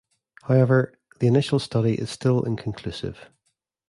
[0.41, 3.29] However, the initial study is still inconclusive.